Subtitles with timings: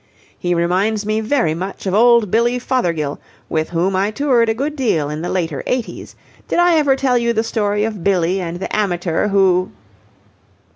[0.35, 3.19] He reminds me very much of old Billy Fothergill,
[3.49, 6.15] with whom I toured a good deal in the later eighties.
[6.47, 9.69] Did I ever tell you the story of Billy and the amateur who...?"